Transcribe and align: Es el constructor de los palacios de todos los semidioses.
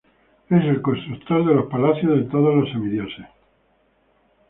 Es 0.49 0.63
el 0.65 0.81
constructor 0.81 1.45
de 1.45 1.53
los 1.53 1.69
palacios 1.69 2.15
de 2.17 2.23
todos 2.23 2.55
los 2.55 2.71
semidioses. 2.71 3.27